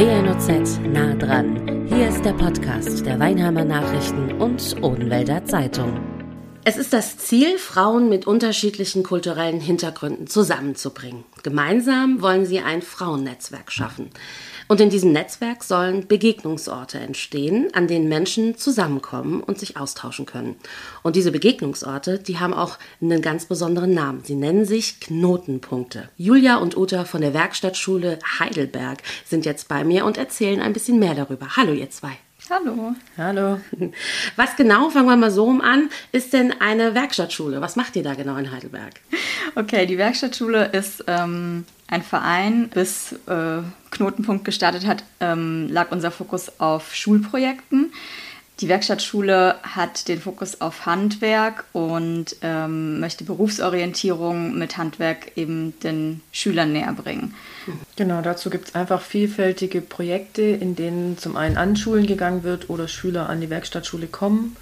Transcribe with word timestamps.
WNOZ 0.00 0.80
nah 0.94 1.12
dran. 1.14 1.86
Hier 1.86 2.08
ist 2.08 2.24
der 2.24 2.32
Podcast 2.32 3.04
der 3.04 3.20
Weinheimer 3.20 3.66
Nachrichten 3.66 4.32
und 4.40 4.82
Odenwälder 4.82 5.44
Zeitung. 5.44 6.00
Es 6.64 6.78
ist 6.78 6.94
das 6.94 7.18
Ziel, 7.18 7.58
Frauen 7.58 8.08
mit 8.08 8.26
unterschiedlichen 8.26 9.02
kulturellen 9.02 9.60
Hintergründen 9.60 10.26
zusammenzubringen. 10.26 11.24
Gemeinsam 11.42 12.22
wollen 12.22 12.46
sie 12.46 12.60
ein 12.60 12.80
Frauennetzwerk 12.80 13.70
schaffen. 13.70 14.08
Und 14.70 14.80
in 14.80 14.88
diesem 14.88 15.10
Netzwerk 15.10 15.64
sollen 15.64 16.06
Begegnungsorte 16.06 17.00
entstehen, 17.00 17.70
an 17.72 17.88
denen 17.88 18.08
Menschen 18.08 18.56
zusammenkommen 18.56 19.42
und 19.42 19.58
sich 19.58 19.76
austauschen 19.76 20.26
können. 20.26 20.54
Und 21.02 21.16
diese 21.16 21.32
Begegnungsorte, 21.32 22.20
die 22.20 22.38
haben 22.38 22.54
auch 22.54 22.78
einen 23.02 23.20
ganz 23.20 23.46
besonderen 23.46 23.94
Namen. 23.94 24.22
Sie 24.22 24.36
nennen 24.36 24.64
sich 24.64 25.00
Knotenpunkte. 25.00 26.08
Julia 26.16 26.58
und 26.58 26.76
Uta 26.76 27.04
von 27.04 27.20
der 27.20 27.34
Werkstattschule 27.34 28.20
Heidelberg 28.38 29.02
sind 29.24 29.44
jetzt 29.44 29.66
bei 29.66 29.82
mir 29.82 30.04
und 30.04 30.18
erzählen 30.18 30.60
ein 30.60 30.72
bisschen 30.72 31.00
mehr 31.00 31.16
darüber. 31.16 31.56
Hallo 31.56 31.72
ihr 31.72 31.90
zwei. 31.90 32.12
Hallo. 32.48 32.94
Hallo. 33.18 33.60
Was 34.36 34.54
genau, 34.54 34.88
fangen 34.90 35.08
wir 35.08 35.16
mal 35.16 35.32
so 35.32 35.46
rum 35.46 35.60
an, 35.62 35.90
ist 36.12 36.32
denn 36.32 36.54
eine 36.60 36.94
Werkstattschule? 36.94 37.60
Was 37.60 37.74
macht 37.74 37.96
ihr 37.96 38.04
da 38.04 38.14
genau 38.14 38.36
in 38.36 38.52
Heidelberg? 38.52 38.94
Okay, 39.56 39.86
die 39.86 39.98
Werkstattschule 39.98 40.66
ist 40.66 41.02
ähm, 41.08 41.64
ein 41.90 42.02
Verein. 42.02 42.68
Bis 42.68 43.12
äh, 43.26 43.62
Knotenpunkt 43.90 44.44
gestartet 44.44 44.86
hat, 44.86 45.04
ähm, 45.20 45.68
lag 45.68 45.90
unser 45.90 46.10
Fokus 46.10 46.60
auf 46.60 46.94
Schulprojekten. 46.94 47.92
Die 48.60 48.68
Werkstattschule 48.68 49.56
hat 49.62 50.06
den 50.08 50.20
Fokus 50.20 50.60
auf 50.60 50.84
Handwerk 50.84 51.64
und 51.72 52.36
ähm, 52.42 53.00
möchte 53.00 53.24
Berufsorientierung 53.24 54.58
mit 54.58 54.76
Handwerk 54.76 55.32
eben 55.36 55.78
den 55.80 56.20
Schülern 56.30 56.72
näher 56.72 56.92
bringen. 56.92 57.34
Genau, 57.96 58.20
dazu 58.20 58.50
gibt 58.50 58.68
es 58.68 58.74
einfach 58.74 59.00
vielfältige 59.00 59.80
Projekte, 59.80 60.42
in 60.42 60.76
denen 60.76 61.16
zum 61.16 61.36
einen 61.36 61.56
an 61.56 61.74
Schulen 61.74 62.06
gegangen 62.06 62.42
wird 62.42 62.68
oder 62.68 62.86
Schüler 62.86 63.30
an 63.30 63.40
die 63.40 63.48
Werkstattschule 63.48 64.08
kommen 64.08 64.56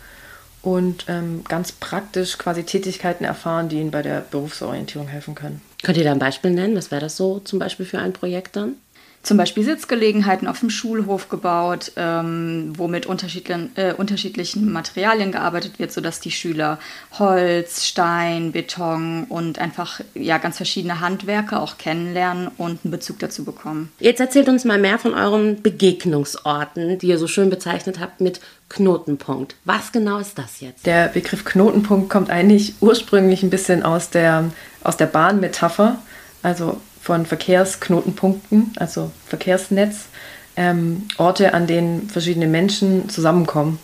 und 0.62 1.06
ähm, 1.08 1.44
ganz 1.48 1.72
praktisch 1.72 2.38
quasi 2.38 2.64
Tätigkeiten 2.64 3.24
erfahren, 3.24 3.68
die 3.68 3.80
ihnen 3.80 3.90
bei 3.90 4.02
der 4.02 4.20
Berufsorientierung 4.20 5.08
helfen 5.08 5.34
können. 5.34 5.60
Könnt 5.82 5.98
ihr 5.98 6.04
da 6.04 6.12
ein 6.12 6.18
Beispiel 6.18 6.50
nennen? 6.50 6.76
Was 6.76 6.90
wäre 6.90 7.00
das 7.00 7.16
so 7.16 7.38
zum 7.40 7.58
Beispiel 7.58 7.86
für 7.86 7.98
ein 7.98 8.12
Projekt 8.12 8.56
dann? 8.56 8.74
Zum 9.22 9.36
Beispiel 9.36 9.64
Sitzgelegenheiten 9.64 10.48
auf 10.48 10.60
dem 10.60 10.70
Schulhof 10.70 11.28
gebaut, 11.28 11.92
ähm, 11.96 12.72
wo 12.76 12.88
mit 12.88 13.06
unterschiedlichen, 13.06 13.70
äh, 13.76 13.92
unterschiedlichen 13.92 14.72
Materialien 14.72 15.32
gearbeitet 15.32 15.78
wird, 15.78 15.92
sodass 15.92 16.20
die 16.20 16.30
Schüler 16.30 16.78
Holz, 17.18 17.84
Stein, 17.84 18.52
Beton 18.52 19.24
und 19.24 19.58
einfach 19.58 20.00
ja, 20.14 20.38
ganz 20.38 20.56
verschiedene 20.56 21.00
Handwerke 21.00 21.60
auch 21.60 21.78
kennenlernen 21.78 22.48
und 22.56 22.84
einen 22.84 22.90
Bezug 22.90 23.18
dazu 23.18 23.44
bekommen. 23.44 23.92
Jetzt 23.98 24.20
erzählt 24.20 24.48
uns 24.48 24.64
mal 24.64 24.78
mehr 24.78 24.98
von 24.98 25.14
euren 25.14 25.62
Begegnungsorten, 25.62 26.98
die 26.98 27.08
ihr 27.08 27.18
so 27.18 27.26
schön 27.26 27.50
bezeichnet 27.50 28.00
habt 28.00 28.20
mit 28.20 28.40
Knotenpunkt. 28.68 29.56
Was 29.64 29.92
genau 29.92 30.18
ist 30.18 30.38
das 30.38 30.60
jetzt? 30.60 30.86
Der 30.86 31.08
Begriff 31.08 31.44
Knotenpunkt 31.44 32.08
kommt 32.08 32.30
eigentlich 32.30 32.74
ursprünglich 32.80 33.42
ein 33.42 33.50
bisschen 33.50 33.82
aus 33.82 34.10
der, 34.10 34.50
aus 34.84 34.96
der 34.96 35.06
Bahnmetapher. 35.06 35.98
Also 36.42 36.80
von 37.08 37.24
Verkehrsknotenpunkten, 37.24 38.72
also 38.76 39.10
Verkehrsnetz, 39.26 40.08
ähm, 40.56 41.08
Orte, 41.16 41.54
an 41.54 41.66
denen 41.66 42.10
verschiedene 42.10 42.46
Menschen 42.46 43.08
zusammenkommen. 43.08 43.78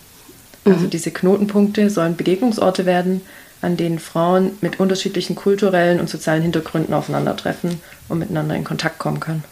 Also 0.63 0.81
mhm. 0.81 0.89
diese 0.91 1.09
Knotenpunkte 1.09 1.89
sollen 1.89 2.17
Begegnungsorte 2.17 2.85
werden, 2.85 3.21
an 3.63 3.77
denen 3.77 3.97
Frauen 3.97 4.51
mit 4.61 4.79
unterschiedlichen 4.79 5.35
kulturellen 5.35 5.99
und 5.99 6.07
sozialen 6.07 6.43
Hintergründen 6.43 6.93
aufeinandertreffen 6.93 7.81
und 8.09 8.19
miteinander 8.19 8.55
in 8.55 8.63
Kontakt 8.63 8.99
kommen 8.99 9.19
können. 9.19 9.43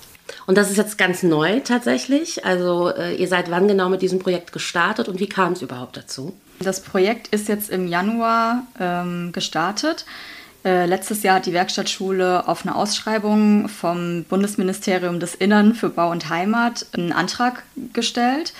Und 0.46 0.56
das 0.56 0.70
ist 0.70 0.78
jetzt 0.78 1.00
ganz 1.00 1.24
neu 1.24 1.60
tatsächlich. 1.62 2.46
Also 2.46 2.90
äh, 2.90 3.16
ihr 3.16 3.28
seid 3.28 3.50
wann 3.50 3.68
genau 3.68 3.90
mit 3.90 4.04
diesem 4.04 4.20
Projekt 4.20 4.52
gestartet 4.52 5.08
und 5.08 5.20
wie 5.20 5.30
kam 5.30 5.54
es 5.54 5.64
überhaupt 5.64 5.98
dazu? 5.98 6.34
Das 6.60 6.82
Projekt 6.82 7.30
ist 7.30 7.48
jetzt 7.48 7.72
im 7.72 7.88
Januar 7.88 8.68
ähm, 8.80 9.32
gestartet. 9.32 10.06
Äh, 10.66 10.86
letztes 10.86 11.24
Jahr 11.24 11.36
hat 11.36 11.46
die 11.46 11.54
Werkstattschule 11.54 12.48
auf 12.48 12.66
eine 12.66 12.76
Ausschreibung 12.76 13.68
vom 13.68 14.24
Bundesministerium 14.24 15.20
des 15.20 15.36
Innern 15.36 15.76
für 15.76 15.90
Bau 15.90 16.10
und 16.10 16.30
Heimat 16.30 16.86
einen 16.94 17.12
Antrag 17.12 17.64
gestellt 17.92 18.54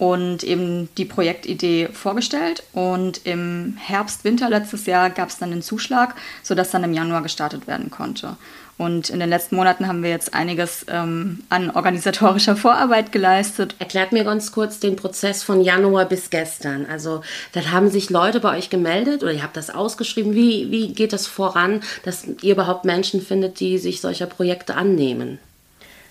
und 0.00 0.44
eben 0.44 0.88
die 0.96 1.04
Projektidee 1.04 1.90
vorgestellt. 1.92 2.62
Und 2.72 3.26
im 3.26 3.76
Herbst, 3.78 4.24
Winter 4.24 4.48
letztes 4.48 4.86
Jahr 4.86 5.10
gab 5.10 5.28
es 5.28 5.36
dann 5.36 5.50
den 5.50 5.60
Zuschlag, 5.60 6.14
sodass 6.42 6.70
dann 6.70 6.84
im 6.84 6.94
Januar 6.94 7.22
gestartet 7.22 7.66
werden 7.66 7.90
konnte. 7.90 8.38
Und 8.78 9.10
in 9.10 9.20
den 9.20 9.28
letzten 9.28 9.56
Monaten 9.56 9.86
haben 9.86 10.02
wir 10.02 10.08
jetzt 10.08 10.32
einiges 10.32 10.86
ähm, 10.88 11.40
an 11.50 11.70
organisatorischer 11.70 12.56
Vorarbeit 12.56 13.12
geleistet. 13.12 13.74
Erklärt 13.78 14.12
mir 14.12 14.24
ganz 14.24 14.52
kurz 14.52 14.80
den 14.80 14.96
Prozess 14.96 15.42
von 15.42 15.60
Januar 15.60 16.06
bis 16.06 16.30
gestern. 16.30 16.86
Also 16.86 17.20
dann 17.52 17.70
haben 17.70 17.90
sich 17.90 18.08
Leute 18.08 18.40
bei 18.40 18.56
euch 18.56 18.70
gemeldet 18.70 19.22
oder 19.22 19.34
ihr 19.34 19.42
habt 19.42 19.58
das 19.58 19.68
ausgeschrieben. 19.68 20.34
Wie, 20.34 20.70
wie 20.70 20.94
geht 20.94 21.12
das 21.12 21.26
voran, 21.26 21.82
dass 22.06 22.26
ihr 22.40 22.54
überhaupt 22.54 22.86
Menschen 22.86 23.20
findet, 23.20 23.60
die 23.60 23.76
sich 23.76 24.00
solcher 24.00 24.24
Projekte 24.24 24.76
annehmen? 24.76 25.38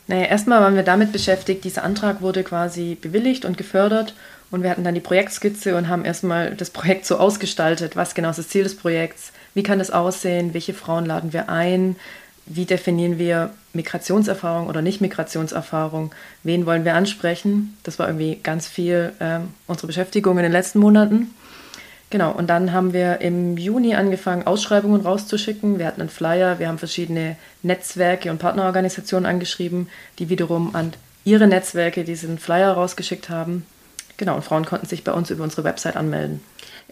Naja, 0.09 0.25
erstmal 0.25 0.59
waren 0.61 0.73
wir 0.73 0.81
damit 0.81 1.11
beschäftigt, 1.11 1.63
dieser 1.63 1.83
Antrag 1.83 2.19
wurde 2.19 2.43
quasi 2.43 2.97
bewilligt 2.99 3.45
und 3.45 3.59
gefördert 3.59 4.15
und 4.49 4.63
wir 4.63 4.71
hatten 4.71 4.83
dann 4.83 4.95
die 4.95 5.01
Projektskizze 5.01 5.77
und 5.77 5.87
haben 5.87 6.03
erstmal 6.03 6.55
das 6.55 6.71
Projekt 6.71 7.05
so 7.05 7.17
ausgestaltet, 7.17 7.95
was 7.95 8.15
genau 8.15 8.31
ist 8.31 8.39
das 8.39 8.49
Ziel 8.49 8.63
des 8.63 8.75
Projekts, 8.75 9.31
wie 9.53 9.61
kann 9.61 9.79
es 9.79 9.91
aussehen, 9.91 10.55
welche 10.55 10.73
Frauen 10.73 11.05
laden 11.05 11.31
wir 11.31 11.47
ein, 11.49 11.95
wie 12.47 12.65
definieren 12.65 13.19
wir 13.19 13.51
Migrationserfahrung 13.73 14.65
oder 14.65 14.81
Nicht-Migrationserfahrung, 14.81 16.09
wen 16.41 16.65
wollen 16.65 16.85
wir 16.85 16.95
ansprechen. 16.95 17.77
Das 17.83 17.99
war 17.99 18.07
irgendwie 18.07 18.39
ganz 18.41 18.67
viel 18.67 19.11
äh, 19.19 19.41
unsere 19.67 19.85
Beschäftigung 19.85 20.37
in 20.37 20.43
den 20.43 20.51
letzten 20.51 20.79
Monaten. 20.79 21.35
Genau, 22.11 22.31
und 22.31 22.49
dann 22.49 22.73
haben 22.73 22.91
wir 22.93 23.21
im 23.21 23.55
Juni 23.57 23.93
angefangen, 23.93 24.47
Ausschreibungen 24.47 25.01
rauszuschicken. 25.01 25.77
Wir 25.77 25.85
hatten 25.85 26.01
einen 26.01 26.09
Flyer, 26.09 26.57
wir 26.57 26.67
haben 26.67 26.79
verschiedene 26.79 27.35
Netzwerke 27.61 28.31
und 28.31 28.39
Partnerorganisationen 28.39 29.27
angeschrieben, 29.27 29.89
die 30.17 30.29
wiederum 30.29 30.75
an 30.75 30.93
ihre 31.23 31.45
Netzwerke 31.47 32.03
diesen 32.03 32.39
Flyer 32.39 32.73
rausgeschickt 32.73 33.29
haben. 33.29 33.65
Genau, 34.19 34.35
und 34.35 34.44
Frauen 34.44 34.66
konnten 34.66 34.85
sich 34.85 35.06
bei 35.06 35.13
uns 35.13 35.30
über 35.30 35.46
unsere 35.46 35.63
Website 35.63 35.96
anmelden. 35.96 36.41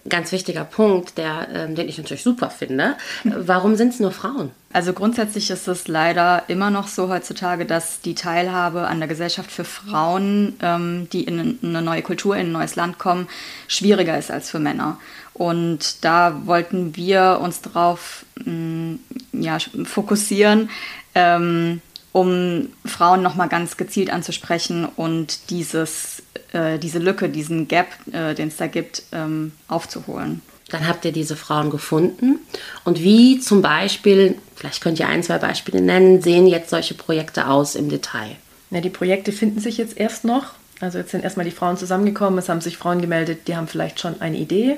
Ganz 0.08 0.32
wichtiger 0.32 0.64
Punkt, 0.64 1.18
der, 1.18 1.50
ähm, 1.54 1.76
den 1.76 1.90
ich 1.90 1.98
natürlich 1.98 2.24
super 2.24 2.50
finde. 2.50 2.96
Warum 3.26 3.76
sind 3.76 3.94
es 3.94 4.00
nur 4.00 4.12
Frauen? 4.12 4.52
Also 4.72 4.94
grundsätzlich 4.94 5.50
ist 5.50 5.68
es 5.68 5.90
leider 5.90 6.44
immer 6.48 6.70
noch 6.70 6.88
so 6.88 7.10
heutzutage, 7.10 7.66
dass 7.66 8.00
die 8.00 8.16
Teilhabe 8.16 8.88
an 8.88 9.00
der 9.00 9.10
Gesellschaft 9.10 9.52
für 9.52 9.66
Frauen, 9.66 10.56
ähm, 10.62 11.10
die 11.12 11.26
in 11.26 11.60
eine 11.62 11.82
neue 11.82 12.02
Kultur, 12.02 12.38
in 12.38 12.48
ein 12.48 12.52
neues 12.54 12.78
Land 12.78 12.98
kommen, 12.98 13.28
schwieriger 13.68 14.18
ist 14.18 14.32
als 14.32 14.50
für 14.50 14.60
Männer. 14.60 14.98
Und 15.34 16.06
da 16.06 16.46
wollten 16.46 16.96
wir 16.96 17.40
uns 17.42 17.60
darauf 17.62 18.26
mm, 18.46 18.96
ja, 19.34 19.58
fokussieren, 19.84 20.70
ähm, 21.14 21.82
um 22.14 22.70
Frauen 22.86 23.22
nochmal 23.22 23.50
ganz 23.50 23.76
gezielt 23.76 24.12
anzusprechen 24.12 24.88
und 24.96 25.50
dieses, 25.50 26.17
äh, 26.54 26.78
diese 26.80 27.00
Lücke, 27.00 27.30
diesen 27.30 27.68
Gap, 27.68 27.88
äh, 28.12 28.34
den 28.34 28.50
es 28.50 28.58
da 28.58 28.68
gibt, 28.68 29.04
ähm, 29.12 29.52
aufzuholen. 29.68 30.42
Dann 30.70 30.88
habt 30.88 31.06
ihr 31.06 31.12
diese 31.12 31.36
Frauen 31.36 31.70
gefunden. 31.70 32.40
Und 32.84 33.02
wie 33.02 33.40
zum 33.40 33.62
Beispiel, 33.62 34.38
vielleicht 34.56 34.82
könnt 34.82 35.00
ihr 35.00 35.08
ein, 35.08 35.24
zwei 35.24 35.38
Beispiele 35.38 35.82
nennen, 35.82 36.22
sehen 36.22 36.46
jetzt 36.46 36.70
solche 36.70 36.94
Projekte 36.94 37.48
aus 37.48 37.76
im 37.76 37.90
Detail? 37.90 38.36
Ja, 38.70 38.82
die 38.82 38.90
Projekte 38.90 39.32
finden 39.32 39.62
sich 39.62 39.78
jetzt 39.78 39.98
erst 39.98 40.26
noch. 40.26 40.54
Also 40.80 40.98
jetzt 40.98 41.12
sind 41.12 41.24
erstmal 41.24 41.46
die 41.46 41.52
Frauen 41.52 41.78
zusammengekommen, 41.78 42.38
es 42.38 42.50
haben 42.50 42.62
sich 42.62 42.78
Frauen 42.78 43.02
gemeldet, 43.02 43.48
die 43.48 43.56
haben 43.56 43.68
vielleicht 43.68 44.00
schon 44.00 44.22
eine 44.22 44.38
Idee. 44.38 44.78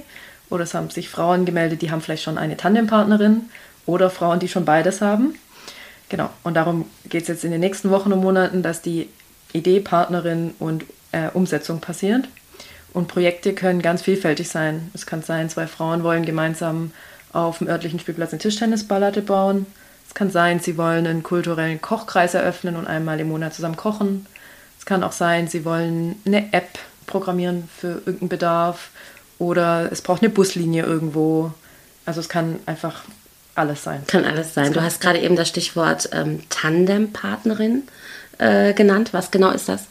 Oder 0.50 0.64
es 0.64 0.74
haben 0.74 0.90
sich 0.90 1.10
Frauen 1.10 1.46
gemeldet, 1.46 1.82
die 1.82 1.92
haben 1.92 2.02
vielleicht 2.02 2.24
schon 2.24 2.38
eine 2.38 2.56
Tandempartnerin. 2.56 3.50
Oder 3.86 4.10
Frauen, 4.10 4.40
die 4.40 4.48
schon 4.48 4.66
beides 4.66 5.02
haben. 5.02 5.36
Genau, 6.10 6.30
und 6.44 6.56
darum 6.56 6.86
geht 7.08 7.24
es 7.24 7.28
jetzt 7.28 7.44
in 7.44 7.52
den 7.52 7.60
nächsten 7.60 7.90
Wochen 7.92 8.14
und 8.14 8.22
Monaten, 8.22 8.64
dass 8.64 8.82
die 8.82 9.10
Idee, 9.54 9.80
Partnerin 9.80 10.54
und 10.60 10.86
äh, 11.12 11.30
Umsetzung 11.34 11.80
passiert. 11.80 12.28
Und 12.94 13.08
Projekte 13.08 13.54
können 13.54 13.82
ganz 13.82 14.02
vielfältig 14.02 14.50
sein. 14.50 14.90
Es 14.94 15.06
kann 15.06 15.22
sein, 15.22 15.50
zwei 15.50 15.68
Frauen 15.68 16.04
wollen 16.04 16.26
gemeinsam 16.26 16.92
auf 17.32 17.60
dem 17.60 17.68
örtlichen 17.68 18.00
Spielplatz 18.00 18.32
eine 18.32 18.40
Tischtennisballatte 18.40 19.22
bauen. 19.22 19.68
Es 20.08 20.16
kann 20.16 20.32
sein, 20.32 20.60
sie 20.60 20.78
wollen 20.78 21.06
einen 21.06 21.22
kulturellen 21.22 21.82
Kochkreis 21.82 22.34
eröffnen 22.34 22.76
und 22.76 22.88
einmal 22.88 23.20
im 23.20 23.30
Monat 23.30 23.54
zusammen 23.54 23.76
kochen. 23.76 24.26
Es 24.80 24.86
kann 24.86 25.04
auch 25.04 25.12
sein, 25.12 25.48
sie 25.48 25.66
wollen 25.66 26.16
eine 26.26 26.52
App 26.52 26.80
programmieren 27.06 27.70
für 27.78 28.02
irgendeinen 28.06 28.30
Bedarf 28.30 28.90
oder 29.38 29.92
es 29.92 30.02
braucht 30.02 30.24
eine 30.24 30.32
Buslinie 30.32 30.84
irgendwo. 30.84 31.54
Also 32.06 32.22
es 32.22 32.30
kann 32.30 32.60
einfach 32.66 33.04
alles 33.54 33.84
sein. 33.84 34.02
Kann 34.08 34.26
alles 34.26 34.56
sein. 34.56 34.74
Du 34.74 34.82
hast 34.82 35.00
gerade 35.00 35.20
eben 35.20 35.36
das 35.36 35.50
Stichwort 35.50 36.10
ähm, 36.12 36.42
Tandempartnerin 36.50 37.84
äh, 38.40 38.74
genannt. 38.74 39.14
Was 39.14 39.30
genau 39.30 39.52
ist 39.52 39.70
das? 39.70 39.86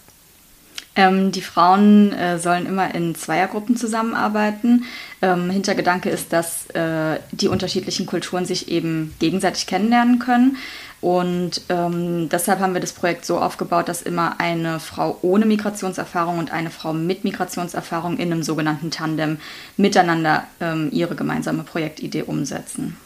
Ähm, 0.97 1.31
die 1.31 1.43
Frauen 1.43 2.13
äh, 2.13 2.39
sollen 2.39 2.67
immer 2.67 2.95
in 2.95 3.15
Zweiergruppen 3.15 3.77
zusammenarbeiten. 3.77 4.85
Ähm, 5.23 5.51
Hintergedanke 5.51 6.11
ist, 6.11 6.33
dass 6.33 6.69
äh, 6.71 7.21
die 7.31 7.49
unterschiedlichen 7.49 8.07
Kulturen 8.07 8.45
sich 8.45 8.69
eben 8.69 9.15
gegenseitig 9.19 9.67
kennenlernen 9.67 10.19
können. 10.19 10.57
Und 11.01 11.63
ähm, 11.69 12.29
deshalb 12.29 12.59
haben 12.59 12.75
wir 12.75 12.81
das 12.81 12.93
Projekt 12.93 13.25
so 13.25 13.39
aufgebaut, 13.39 13.89
dass 13.89 14.03
immer 14.03 14.41
eine 14.41 14.81
Frau 14.81 15.17
ohne 15.23 15.47
Migrationserfahrung 15.47 16.39
und 16.39 16.53
eine 16.53 16.71
Frau 16.71 16.93
mit 16.93 17.23
Migrationserfahrung 17.23 18.19
in 18.19 18.33
einem 18.33 18.43
sogenannten 18.43 18.91
Tandem 18.91 19.39
miteinander 19.77 20.49
ähm, 20.61 20.89
ihre 20.91 21.15
gemeinsame 21.15 21.63
Projektidee 21.63 22.23
umsetzen. 22.23 22.97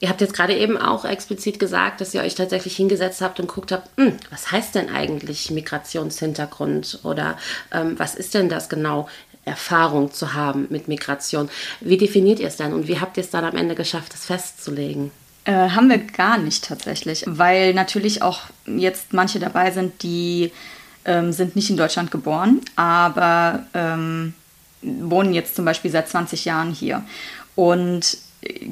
Ihr 0.00 0.08
habt 0.08 0.20
jetzt 0.20 0.34
gerade 0.34 0.56
eben 0.56 0.76
auch 0.76 1.04
explizit 1.04 1.58
gesagt, 1.58 2.00
dass 2.00 2.14
ihr 2.14 2.22
euch 2.22 2.34
tatsächlich 2.34 2.76
hingesetzt 2.76 3.20
habt 3.20 3.40
und 3.40 3.46
guckt 3.46 3.72
habt, 3.72 3.88
hm, 3.96 4.16
was 4.30 4.52
heißt 4.52 4.74
denn 4.74 4.90
eigentlich 4.90 5.50
Migrationshintergrund 5.50 7.00
oder 7.04 7.38
ähm, 7.72 7.98
was 7.98 8.14
ist 8.14 8.34
denn 8.34 8.48
das 8.48 8.68
genau? 8.68 9.08
Erfahrung 9.46 10.10
zu 10.10 10.32
haben 10.32 10.66
mit 10.70 10.88
Migration. 10.88 11.50
Wie 11.80 11.98
definiert 11.98 12.40
ihr 12.40 12.48
es 12.48 12.56
dann 12.56 12.72
und 12.72 12.88
wie 12.88 13.00
habt 13.00 13.18
ihr 13.18 13.22
es 13.22 13.28
dann 13.28 13.44
am 13.44 13.56
Ende 13.56 13.74
geschafft, 13.74 14.14
das 14.14 14.24
festzulegen? 14.24 15.10
Äh, 15.44 15.52
haben 15.52 15.90
wir 15.90 15.98
gar 15.98 16.38
nicht 16.38 16.64
tatsächlich, 16.64 17.24
weil 17.26 17.74
natürlich 17.74 18.22
auch 18.22 18.40
jetzt 18.66 19.12
manche 19.12 19.38
dabei 19.38 19.70
sind, 19.70 20.02
die 20.02 20.50
ähm, 21.04 21.32
sind 21.32 21.54
nicht 21.54 21.68
in 21.68 21.76
Deutschland 21.76 22.10
geboren, 22.10 22.62
aber 22.76 23.66
ähm, 23.74 24.32
wohnen 24.80 25.34
jetzt 25.34 25.54
zum 25.54 25.66
Beispiel 25.66 25.90
seit 25.90 26.08
20 26.08 26.46
Jahren 26.46 26.72
hier. 26.72 27.04
Und 27.54 28.16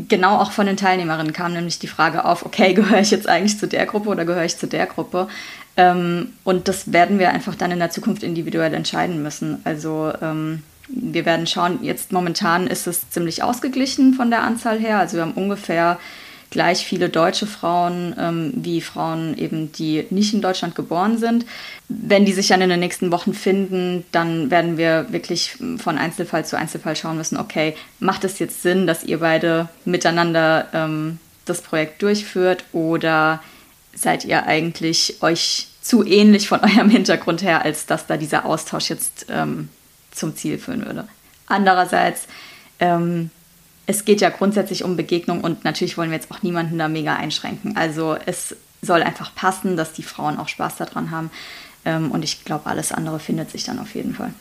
genau 0.08 0.38
auch 0.38 0.52
von 0.52 0.66
den 0.66 0.76
Teilnehmerinnen 0.76 1.32
kam 1.32 1.52
nämlich 1.52 1.78
die 1.78 1.86
Frage 1.86 2.24
auf, 2.24 2.44
okay, 2.44 2.74
gehöre 2.74 3.00
ich 3.00 3.10
jetzt 3.10 3.28
eigentlich 3.28 3.58
zu 3.58 3.66
der 3.66 3.86
Gruppe 3.86 4.08
oder 4.08 4.24
gehöre 4.24 4.44
ich 4.44 4.56
zu 4.56 4.66
der 4.66 4.86
Gruppe? 4.86 5.28
Ähm, 5.76 6.32
und 6.44 6.68
das 6.68 6.92
werden 6.92 7.18
wir 7.18 7.30
einfach 7.30 7.54
dann 7.54 7.70
in 7.70 7.78
der 7.78 7.90
Zukunft 7.90 8.22
individuell 8.22 8.74
entscheiden 8.74 9.22
müssen. 9.22 9.60
Also 9.64 10.12
ähm, 10.20 10.62
wir 10.88 11.24
werden 11.24 11.46
schauen, 11.46 11.78
jetzt 11.82 12.12
momentan 12.12 12.66
ist 12.66 12.86
es 12.86 13.08
ziemlich 13.10 13.42
ausgeglichen 13.42 14.14
von 14.14 14.30
der 14.30 14.42
Anzahl 14.42 14.78
her. 14.78 14.98
Also 14.98 15.16
wir 15.16 15.22
haben 15.22 15.32
ungefähr 15.32 15.98
gleich 16.52 16.84
viele 16.84 17.08
deutsche 17.08 17.46
Frauen 17.46 18.14
ähm, 18.18 18.52
wie 18.54 18.82
Frauen 18.82 19.36
eben, 19.38 19.72
die 19.72 20.06
nicht 20.10 20.34
in 20.34 20.42
Deutschland 20.42 20.74
geboren 20.74 21.16
sind. 21.16 21.46
Wenn 21.88 22.26
die 22.26 22.34
sich 22.34 22.48
dann 22.48 22.60
in 22.60 22.68
den 22.68 22.78
nächsten 22.78 23.10
Wochen 23.10 23.32
finden, 23.32 24.04
dann 24.12 24.50
werden 24.50 24.76
wir 24.76 25.06
wirklich 25.10 25.56
von 25.78 25.96
Einzelfall 25.96 26.44
zu 26.44 26.56
Einzelfall 26.56 26.94
schauen 26.94 27.16
müssen, 27.16 27.38
okay, 27.38 27.74
macht 28.00 28.22
es 28.24 28.38
jetzt 28.38 28.62
Sinn, 28.62 28.86
dass 28.86 29.02
ihr 29.02 29.20
beide 29.20 29.68
miteinander 29.86 30.68
ähm, 30.74 31.18
das 31.46 31.62
Projekt 31.62 32.02
durchführt 32.02 32.64
oder 32.72 33.42
seid 33.94 34.26
ihr 34.26 34.46
eigentlich 34.46 35.22
euch 35.22 35.68
zu 35.80 36.04
ähnlich 36.04 36.48
von 36.48 36.60
eurem 36.62 36.90
Hintergrund 36.90 37.42
her, 37.42 37.64
als 37.64 37.86
dass 37.86 38.06
da 38.06 38.18
dieser 38.18 38.44
Austausch 38.44 38.90
jetzt 38.90 39.26
ähm, 39.30 39.70
zum 40.10 40.36
Ziel 40.36 40.58
führen 40.58 40.84
würde. 40.84 41.08
Andererseits 41.46 42.26
ähm, 42.78 43.30
es 43.92 44.04
geht 44.06 44.22
ja 44.22 44.30
grundsätzlich 44.30 44.84
um 44.84 44.96
Begegnung 44.96 45.42
und 45.42 45.64
natürlich 45.64 45.98
wollen 45.98 46.10
wir 46.10 46.16
jetzt 46.16 46.30
auch 46.30 46.42
niemanden 46.42 46.78
da 46.78 46.88
mega 46.88 47.14
einschränken. 47.14 47.76
Also 47.76 48.16
es 48.26 48.56
soll 48.80 49.02
einfach 49.02 49.34
passen, 49.34 49.76
dass 49.76 49.92
die 49.92 50.02
Frauen 50.02 50.38
auch 50.38 50.48
Spaß 50.48 50.76
daran 50.76 51.10
haben. 51.10 51.30
Ähm, 51.84 52.10
und 52.10 52.24
ich 52.24 52.44
glaube, 52.44 52.66
alles 52.66 52.90
andere 52.90 53.18
findet 53.18 53.50
sich 53.50 53.64
dann 53.64 53.78
auf 53.78 53.94
jeden 53.94 54.14
Fall. 54.14 54.32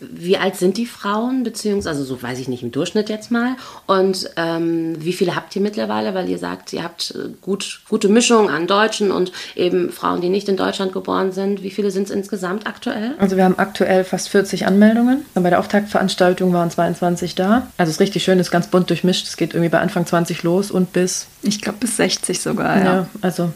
Wie 0.00 0.36
alt 0.36 0.56
sind 0.56 0.76
die 0.76 0.86
Frauen, 0.86 1.42
beziehungsweise, 1.42 1.88
also 1.90 2.04
so 2.04 2.22
weiß 2.22 2.38
ich 2.38 2.48
nicht, 2.48 2.62
im 2.62 2.70
Durchschnitt 2.70 3.08
jetzt 3.08 3.30
mal. 3.30 3.56
Und 3.86 4.30
ähm, 4.36 4.96
wie 4.98 5.12
viele 5.12 5.34
habt 5.36 5.54
ihr 5.56 5.62
mittlerweile? 5.62 6.14
Weil 6.14 6.28
ihr 6.28 6.38
sagt, 6.38 6.72
ihr 6.72 6.82
habt 6.82 7.12
äh, 7.12 7.30
gut, 7.40 7.80
gute 7.88 8.08
Mischung 8.08 8.50
an 8.50 8.66
Deutschen 8.66 9.10
und 9.10 9.32
eben 9.54 9.90
Frauen, 9.90 10.20
die 10.20 10.28
nicht 10.28 10.48
in 10.48 10.56
Deutschland 10.56 10.92
geboren 10.92 11.32
sind. 11.32 11.62
Wie 11.62 11.70
viele 11.70 11.90
sind 11.90 12.04
es 12.04 12.10
insgesamt 12.10 12.66
aktuell? 12.66 13.14
Also 13.18 13.36
wir 13.36 13.44
haben 13.44 13.58
aktuell 13.58 14.04
fast 14.04 14.28
40 14.28 14.66
Anmeldungen. 14.66 15.24
Bei 15.34 15.50
der 15.50 15.60
Auftaktveranstaltung 15.60 16.52
waren 16.52 16.70
22 16.70 17.34
da. 17.34 17.68
Also 17.76 17.90
es 17.90 17.96
ist 17.96 18.00
richtig 18.00 18.24
schön, 18.24 18.38
es 18.38 18.48
ist 18.48 18.50
ganz 18.50 18.68
bunt 18.68 18.90
durchmischt. 18.90 19.26
Es 19.26 19.36
geht 19.36 19.54
irgendwie 19.54 19.70
bei 19.70 19.80
Anfang 19.80 20.06
20 20.06 20.42
los 20.42 20.70
und 20.70 20.92
bis... 20.92 21.26
Ich 21.42 21.60
glaube 21.60 21.78
bis 21.80 21.96
60 21.96 22.40
sogar, 22.40 22.78
ja. 22.78 22.84
ja. 22.84 23.08
Also 23.22 23.52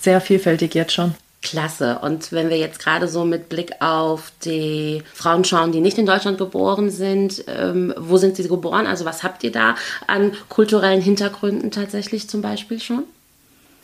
sehr 0.00 0.20
vielfältig 0.20 0.74
jetzt 0.74 0.92
schon. 0.92 1.14
Klasse. 1.46 2.00
Und 2.00 2.32
wenn 2.32 2.50
wir 2.50 2.58
jetzt 2.58 2.80
gerade 2.80 3.06
so 3.06 3.24
mit 3.24 3.48
Blick 3.48 3.80
auf 3.80 4.32
die 4.44 5.04
Frauen 5.14 5.44
schauen, 5.44 5.70
die 5.70 5.80
nicht 5.80 5.96
in 5.96 6.04
Deutschland 6.04 6.38
geboren 6.38 6.90
sind, 6.90 7.44
ähm, 7.46 7.94
wo 7.96 8.16
sind 8.16 8.34
sie 8.34 8.48
geboren? 8.48 8.86
Also 8.86 9.04
was 9.04 9.22
habt 9.22 9.44
ihr 9.44 9.52
da 9.52 9.76
an 10.08 10.32
kulturellen 10.48 11.00
Hintergründen 11.00 11.70
tatsächlich 11.70 12.28
zum 12.28 12.42
Beispiel 12.42 12.80
schon? 12.80 13.04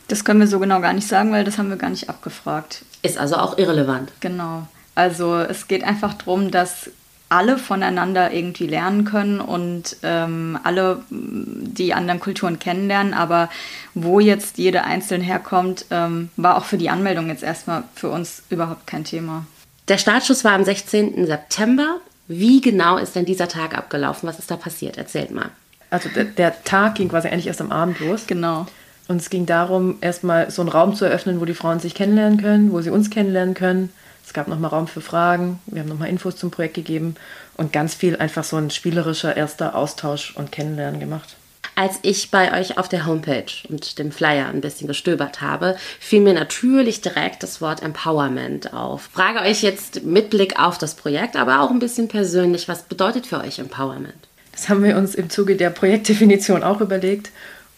Das 0.09 0.25
können 0.25 0.41
wir 0.41 0.47
so 0.47 0.59
genau 0.59 0.81
gar 0.81 0.91
nicht 0.91 1.07
sagen, 1.07 1.31
weil 1.31 1.45
das 1.45 1.57
haben 1.57 1.69
wir 1.69 1.77
gar 1.77 1.89
nicht 1.89 2.09
abgefragt. 2.09 2.83
Ist 3.01 3.17
also 3.17 3.37
auch 3.37 3.57
irrelevant. 3.57 4.11
Genau. 4.19 4.67
Also 4.93 5.37
es 5.37 5.69
geht 5.69 5.85
einfach 5.85 6.13
darum, 6.15 6.51
dass 6.51 6.89
alle 7.33 7.57
voneinander 7.57 8.31
irgendwie 8.31 8.67
lernen 8.67 9.05
können 9.05 9.41
und 9.41 9.97
ähm, 10.03 10.59
alle 10.63 11.03
die 11.09 11.95
anderen 11.95 12.19
Kulturen 12.19 12.59
kennenlernen. 12.59 13.15
Aber 13.15 13.49
wo 13.95 14.19
jetzt 14.19 14.59
jede 14.59 14.83
einzeln 14.83 15.21
herkommt, 15.21 15.85
ähm, 15.89 16.29
war 16.37 16.57
auch 16.57 16.65
für 16.65 16.77
die 16.77 16.91
Anmeldung 16.91 17.29
jetzt 17.29 17.41
erstmal 17.41 17.85
für 17.95 18.09
uns 18.09 18.43
überhaupt 18.51 18.85
kein 18.85 19.03
Thema. 19.03 19.47
Der 19.87 19.97
Startschuss 19.97 20.43
war 20.43 20.51
am 20.51 20.63
16. 20.63 21.25
September. 21.25 21.97
Wie 22.27 22.61
genau 22.61 22.97
ist 22.97 23.15
denn 23.15 23.25
dieser 23.25 23.47
Tag 23.47 23.75
abgelaufen? 23.75 24.29
Was 24.29 24.37
ist 24.37 24.51
da 24.51 24.55
passiert? 24.55 24.97
Erzählt 24.97 25.31
mal. 25.31 25.49
Also 25.89 26.09
der, 26.09 26.25
der 26.25 26.63
Tag 26.63 26.95
ging 26.95 27.09
quasi 27.09 27.29
eigentlich 27.29 27.47
erst 27.47 27.61
am 27.61 27.71
Abend 27.71 27.99
los. 27.99 28.27
Genau. 28.27 28.67
Und 29.07 29.17
es 29.17 29.31
ging 29.31 29.47
darum, 29.47 29.97
erstmal 30.01 30.51
so 30.51 30.61
einen 30.61 30.69
Raum 30.69 30.95
zu 30.95 31.05
eröffnen, 31.05 31.41
wo 31.41 31.45
die 31.45 31.55
Frauen 31.55 31.79
sich 31.79 31.95
kennenlernen 31.95 32.39
können, 32.39 32.71
wo 32.71 32.81
sie 32.81 32.91
uns 32.91 33.09
kennenlernen 33.09 33.55
können 33.55 33.89
es 34.33 34.35
gab 34.35 34.47
nochmal 34.47 34.71
Raum 34.71 34.87
für 34.87 34.99
Fragen, 34.99 35.59
wir 35.67 35.81
haben 35.81 35.89
nochmal 35.89 36.09
Infos 36.09 36.37
zum 36.37 36.49
Projekt 36.49 36.73
gegeben 36.73 37.13
und 37.55 37.71
ganz 37.71 37.93
viel 37.93 38.15
einfach 38.15 38.43
so 38.43 38.57
ein 38.57 38.71
spielerischer 38.71 39.37
erster 39.37 39.75
Austausch 39.75 40.33
und 40.35 40.51
Kennenlernen 40.51 40.99
gemacht. 40.99 41.35
Als 41.75 41.99
ich 42.01 42.31
bei 42.31 42.59
euch 42.59 42.79
auf 42.79 42.89
der 42.89 43.05
Homepage 43.05 43.51
und 43.69 43.99
dem 43.99 44.11
Flyer 44.11 44.47
ein 44.47 44.61
bisschen 44.61 44.87
gestöbert 44.87 45.41
habe, 45.41 45.77
fiel 45.99 46.21
mir 46.21 46.33
natürlich 46.33 47.01
direkt 47.01 47.43
das 47.43 47.61
Wort 47.61 47.83
Empowerment 47.83 48.73
auf. 48.73 49.07
Frage 49.13 49.41
euch 49.41 49.61
jetzt 49.61 50.03
mit 50.03 50.31
Blick 50.31 50.59
auf 50.59 50.79
das 50.79 50.95
Projekt, 50.95 51.35
aber 51.35 51.61
auch 51.61 51.69
ein 51.69 51.77
bisschen 51.77 52.07
persönlich, 52.07 52.67
was 52.67 52.81
bedeutet 52.81 53.27
für 53.27 53.39
euch 53.39 53.59
Empowerment? 53.59 54.15
Das 54.51 54.67
haben 54.67 54.83
wir 54.83 54.97
uns 54.97 55.13
im 55.13 55.29
Zuge 55.29 55.57
der 55.57 55.69
Projektdefinition 55.69 56.63
auch 56.63 56.81
überlegt 56.81 57.29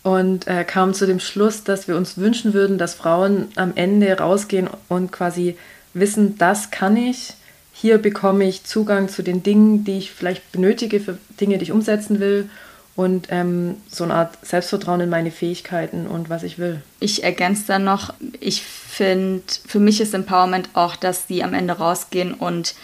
und 0.04 0.48
äh, 0.48 0.64
kamen 0.64 0.94
zu 0.94 1.06
dem 1.06 1.20
Schluss, 1.20 1.66
dass 1.66 1.90
wir 1.90 1.98
uns 1.98 2.18
wünschen 2.18 2.54
würden, 2.54 2.78
dass 2.78 2.94
Frauen 2.94 3.50
am 3.58 3.74
Ende 3.76 4.18
rausgehen 4.18 4.70
und 4.88 5.12
quasi 5.12 5.58
wissen, 5.96 6.38
das 6.38 6.70
kann 6.70 6.96
ich. 6.98 7.34
Hier 7.74 7.98
bekomme 7.98 8.46
ich 8.46 8.64
Zugang 8.64 9.10
zu 9.10 9.24
den 9.24 9.44
Dingen, 9.44 9.84
die 9.84 9.98
ich 9.98 10.12
vielleicht 10.12 10.52
benötige 10.52 11.00
für 11.00 11.18
Dinge, 11.42 11.58
die 11.58 11.64
ich 11.64 11.72
umsetzen 11.72 12.20
will 12.20 12.50
und 12.96 13.28
ähm, 13.32 13.78
so 13.90 14.06
eine 14.06 14.14
Art 14.14 14.38
Selbstvertrauen 14.46 15.02
in 15.02 15.10
meine 15.10 15.32
Fähigkeiten 15.32 16.08
und 16.08 16.30
was 16.30 16.44
ich 16.44 16.58
will. 16.58 16.82
Ich 17.00 17.24
ergänze 17.24 17.64
dann 17.68 17.84
noch, 17.84 18.14
ich 18.40 18.62
finde, 18.62 19.44
für 19.68 19.80
mich 19.80 20.00
ist 20.00 20.14
Empowerment 20.14 20.70
auch, 20.74 20.96
dass 20.96 21.28
sie 21.28 21.44
am 21.44 21.54
Ende 21.54 21.74
rausgehen 21.74 22.34
und 22.34 22.76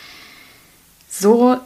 so 1.10 1.58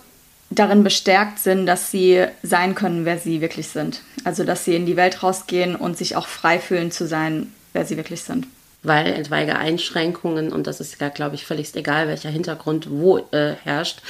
darin 0.52 0.84
bestärkt 0.84 1.40
sind, 1.40 1.66
dass 1.66 1.90
sie 1.90 2.26
sein 2.44 2.76
können, 2.76 3.06
wer 3.06 3.18
sie 3.18 3.42
wirklich 3.42 3.70
sind. 3.70 4.02
Also 4.24 4.44
dass 4.44 4.66
sie 4.66 4.76
in 4.76 4.86
die 4.86 4.96
Welt 4.96 5.24
rausgehen 5.24 5.76
und 5.76 5.98
sich 5.98 6.16
auch 6.16 6.28
frei 6.28 6.60
fühlen 6.60 6.92
zu 6.92 7.08
sein, 7.08 7.52
wer 7.74 7.86
sie 7.86 7.98
wirklich 7.98 8.22
sind 8.22 8.46
weil 8.86 9.08
etwaige 9.14 9.58
Einschränkungen, 9.58 10.52
und 10.52 10.68
das 10.68 10.80
ist 10.80 11.00
ja, 11.00 11.10
glaube 11.10 11.36
ich, 11.36 11.46
völlig 11.46 11.76
egal, 11.76 12.08
welcher 12.08 12.30
Hintergrund 12.30 12.90
wo 12.90 13.18
äh, 13.32 13.54
herrscht, 13.64 14.02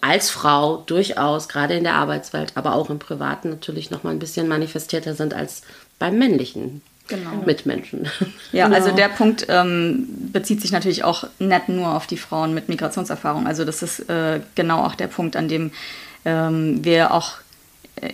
als 0.00 0.30
Frau 0.30 0.78
durchaus, 0.86 1.48
gerade 1.48 1.74
in 1.74 1.84
der 1.84 1.94
Arbeitswelt, 1.94 2.52
aber 2.56 2.74
auch 2.74 2.90
im 2.90 2.98
Privaten 2.98 3.50
natürlich 3.50 3.90
noch 3.90 4.02
mal 4.02 4.10
ein 4.10 4.18
bisschen 4.18 4.48
manifestierter 4.48 5.14
sind 5.14 5.34
als 5.34 5.62
beim 5.98 6.18
männlichen 6.18 6.82
genau. 7.10 7.30
Mitmenschen. 7.44 8.08
Ja, 8.52 8.66
genau. 8.66 8.76
also 8.76 8.90
der 8.94 9.08
Punkt 9.08 9.46
ähm, 9.48 10.08
bezieht 10.32 10.60
sich 10.60 10.72
natürlich 10.72 11.04
auch 11.04 11.24
nicht 11.38 11.68
nur 11.68 11.94
auf 11.94 12.06
die 12.06 12.16
Frauen 12.16 12.54
mit 12.54 12.68
Migrationserfahrung. 12.68 13.46
Also 13.46 13.64
das 13.64 13.82
ist 13.82 14.08
äh, 14.10 14.40
genau 14.54 14.84
auch 14.84 14.94
der 14.94 15.06
Punkt, 15.06 15.36
an 15.36 15.48
dem 15.48 15.70
ähm, 16.24 16.84
wir 16.84 17.12
auch 17.12 17.34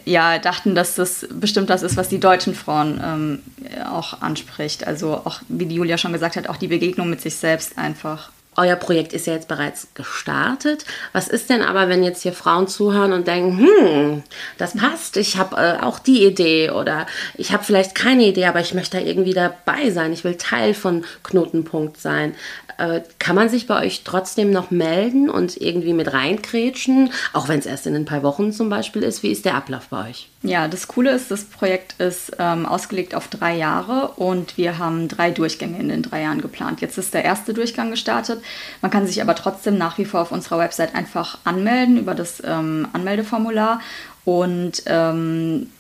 ja, 0.05 0.39
dachten, 0.39 0.75
dass 0.75 0.95
das 0.95 1.27
bestimmt 1.31 1.71
das 1.71 1.83
ist, 1.83 1.97
was 1.97 2.09
die 2.09 2.21
deutschen 2.21 2.55
Frauen 2.55 3.01
ähm, 3.05 3.43
auch 3.85 4.21
anspricht. 4.21 4.87
Also 4.87 5.15
auch, 5.25 5.41
wie 5.49 5.67
die 5.67 5.77
Julia 5.77 5.99
schon 5.99 6.13
gesagt 6.13 6.37
hat, 6.37 6.49
auch 6.49 6.57
die 6.57 6.69
Begegnung 6.69 7.11
mit 7.11 7.21
sich 7.21 7.37
selbst 7.37 7.79
einfach. 7.79 8.31
Euer 8.59 8.77
Projekt 8.77 9.13
ist 9.13 9.27
ja 9.27 9.35
jetzt 9.35 9.49
bereits 9.49 9.89
gestartet. 9.95 10.87
Was 11.13 11.29
ist 11.29 11.51
denn 11.51 11.61
aber, 11.61 11.91
wenn 11.91 12.03
jetzt 12.03 12.23
hier 12.23 12.33
Frauen 12.33 12.69
zuhören 12.69 13.13
und 13.13 13.27
denken, 13.27 13.59
hm, 13.59 14.23
das 14.57 14.75
passt, 14.75 15.19
ich 15.19 15.37
habe 15.37 15.57
äh, 15.57 15.83
auch 15.83 15.99
die 15.99 16.25
Idee 16.25 16.71
oder 16.71 17.07
ich 17.35 17.53
habe 17.53 17.65
vielleicht 17.65 17.95
keine 17.95 18.25
Idee, 18.25 18.47
aber 18.47 18.61
ich 18.61 18.73
möchte 18.73 18.97
da 18.97 19.05
irgendwie 19.05 19.35
dabei 19.35 19.91
sein, 19.91 20.13
ich 20.13 20.25
will 20.25 20.37
Teil 20.37 20.73
von 20.73 21.05
Knotenpunkt 21.23 22.01
sein. 22.01 22.35
Äh, 22.79 23.01
kann 23.19 23.37
man 23.37 23.49
sich 23.49 23.67
bei 23.67 23.85
euch 23.85 24.03
trotzdem 24.05 24.51
noch 24.51 24.71
melden 24.71 25.31
und 25.31 25.57
irgendwie 25.61 25.93
mit 25.93 26.13
reinkrätschen, 26.13 27.11
auch 27.33 27.49
wenn 27.49 27.59
es 27.59 27.67
erst 27.67 27.87
in 27.87 27.95
ein 27.95 28.05
paar 28.05 28.23
Wochen 28.23 28.53
zum 28.53 28.69
Beispiel 28.69 29.03
ist? 29.03 29.23
Wie 29.23 29.31
ist 29.31 29.45
der 29.45 29.55
Ablauf 29.55 29.89
bei 29.89 30.11
euch? 30.11 30.29
Ja, 30.43 30.69
das 30.69 30.87
Coole 30.87 31.11
ist, 31.11 31.31
das 31.31 31.45
Projekt 31.45 32.01
ist 32.01 32.33
ähm, 32.39 32.67
ausgelegt 32.67 33.15
auf 33.15 33.29
drei 33.29 33.57
Jahre 33.57 34.09
und 34.17 34.57
wir 34.59 34.79
haben 34.79 35.09
drei 35.09 35.31
Durchgänge 35.31 35.79
in 35.79 35.89
den 35.89 36.03
drei 36.03 36.23
Jahren 36.23 36.41
geplant. 36.41 36.81
Jetzt 36.81 36.99
ist 36.99 37.15
der 37.15 37.25
erste 37.25 37.55
Durchgang 37.55 37.91
gestartet. 37.91 38.43
Man 38.83 38.91
kann 38.91 39.07
sich 39.07 39.23
aber 39.23 39.35
trotzdem 39.35 39.79
nach 39.79 39.99
wie 39.99 40.05
vor 40.05 40.21
auf 40.21 40.33
unserer 40.33 40.59
Website 40.59 40.95
einfach 40.95 41.39
anmelden 41.45 41.99
über 41.99 42.15
das 42.15 42.43
ähm, 42.45 42.89
Anmeldeformular 42.93 43.81
und 44.27 44.83
ähm, 44.87 45.71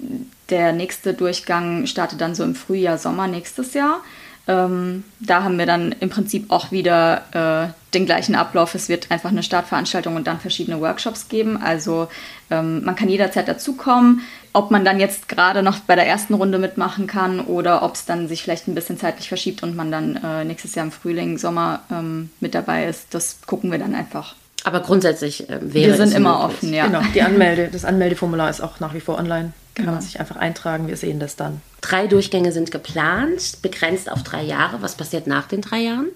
der 0.50 0.73
nächste 0.73 1.15
Durchgang 1.15 1.87
startet 1.87 2.21
dann 2.21 2.37
so 2.37 2.45
im 2.45 2.55
Frühjahr, 2.55 2.97
Sommer 2.97 3.26
nächstes 3.26 3.75
Jahr. 3.75 4.00
Ähm, 4.49 5.05
da 5.19 5.43
haben 5.43 5.59
wir 5.59 5.67
dann 5.67 5.93
im 5.99 6.09
Prinzip 6.09 6.50
auch 6.50 6.71
wieder 6.71 7.73
äh, 7.73 7.73
den 7.95 8.07
gleichen 8.07 8.35
Ablauf. 8.35 8.75
Es 8.75 8.88
wird 8.88 9.11
einfach 9.11 9.31
eine 9.31 9.43
Startveranstaltung 9.43 10.15
und 10.15 10.26
dann 10.26 10.38
verschiedene 10.38 10.81
Workshops 10.81 11.29
geben. 11.29 11.61
Also 11.61 12.09
ähm, 12.50 12.85
man 12.85 12.95
kann 12.95 13.09
jederzeit 13.09 13.49
dazukommen. 13.49 14.21
Ob 14.53 14.71
man 14.71 14.85
dann 14.85 15.00
jetzt 15.00 15.29
gerade 15.29 15.62
noch 15.62 15.81
bei 15.81 15.97
der 15.97 16.07
ersten 16.07 16.35
Runde 16.35 16.59
mitmachen 16.59 17.07
kann 17.07 17.41
oder 17.41 17.83
ob 17.83 17.95
es 17.95 18.07
dann 18.07 18.29
sich 18.29 18.43
vielleicht 18.43 18.69
ein 18.69 18.75
bisschen 18.75 18.99
zeitlich 18.99 19.29
verschiebt 19.29 19.62
und 19.62 19.76
man 19.76 19.91
dann 19.91 20.17
äh, 20.17 20.45
nächstes 20.45 20.75
Jahr 20.75 20.87
im 20.87 20.93
Frühling, 20.93 21.38
Sommer 21.38 21.81
ähm, 21.91 22.31
mit 22.41 22.55
dabei 22.55 22.87
ist, 22.87 23.09
das 23.12 23.38
gucken 23.47 23.71
wir 23.71 23.79
dann 23.79 23.95
einfach. 23.95 24.35
Aber 24.65 24.81
grundsätzlich 24.81 25.49
äh, 25.50 25.59
wäre 25.61 25.88
Wir 25.88 25.95
sind 25.97 26.15
immer 26.15 26.38
möglich. 26.41 26.57
offen, 26.57 26.75
ja. 26.75 26.87
Genau, 26.87 27.03
die 27.15 27.23
Anmelde, 27.23 27.69
das 27.71 27.85
Anmeldeformular 27.85 28.49
ist 28.49 28.61
auch 28.61 28.81
nach 28.81 28.95
wie 28.95 29.00
vor 29.00 29.19
online. 29.19 29.53
Kann 29.76 29.85
genau. 29.85 29.92
man 29.92 30.02
sich 30.02 30.18
einfach 30.18 30.37
eintragen, 30.37 30.88
wir 30.88 30.97
sehen 30.97 31.21
das 31.21 31.37
dann. 31.37 31.61
Drei 31.83 32.06
Durchgänge 32.06 32.50
sind 32.50 32.71
geplant, 32.71 33.59
begrenzt 33.61 34.11
auf 34.11 34.23
drei 34.23 34.42
Jahre. 34.42 34.80
Was 34.80 34.95
passiert 34.95 35.26
nach 35.26 35.47
den 35.47 35.61
drei 35.61 35.80
Jahren? 35.80 36.09